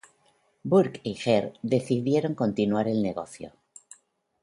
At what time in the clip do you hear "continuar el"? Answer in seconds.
2.33-3.03